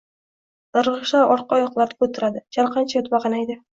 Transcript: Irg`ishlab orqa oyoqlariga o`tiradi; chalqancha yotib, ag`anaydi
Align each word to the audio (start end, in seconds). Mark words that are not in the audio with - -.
Irg`ishlab 0.81 1.33
orqa 1.35 1.57
oyoqlariga 1.59 2.07
o`tiradi; 2.09 2.43
chalqancha 2.59 2.99
yotib, 3.01 3.19
ag`anaydi 3.21 3.59